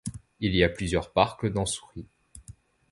Il 0.39 0.55
y 0.55 0.63
a 0.63 0.69
plusieurs 0.69 1.13
parcs 1.13 1.45
dans 1.45 1.67
Souris. 1.67 2.07